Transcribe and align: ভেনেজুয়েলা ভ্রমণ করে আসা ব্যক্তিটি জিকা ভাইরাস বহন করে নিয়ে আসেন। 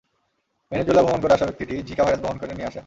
ভেনেজুয়েলা 0.71 1.03
ভ্রমণ 1.03 1.19
করে 1.21 1.33
আসা 1.33 1.45
ব্যক্তিটি 1.45 1.75
জিকা 1.87 2.03
ভাইরাস 2.03 2.21
বহন 2.23 2.37
করে 2.37 2.53
নিয়ে 2.53 2.67
আসেন। 2.67 2.79